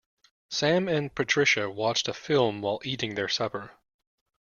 Sam 0.49 0.87
and 0.87 1.13
Patricia 1.13 1.69
watched 1.69 2.07
a 2.07 2.13
film 2.15 2.63
while 2.63 2.81
eating 2.83 3.13
their 3.13 3.29
supper. 3.29 3.73